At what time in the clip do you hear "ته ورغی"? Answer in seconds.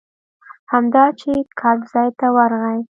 2.19-2.79